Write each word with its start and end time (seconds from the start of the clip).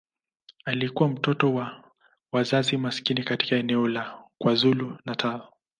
Alikuwa 0.65 1.09
mtoto 1.09 1.53
wa 1.53 1.83
wazazi 2.31 2.77
maskini 2.77 3.23
katika 3.23 3.55
eneo 3.55 3.87
la 3.87 4.23
KwaZulu-Natal. 4.37 5.41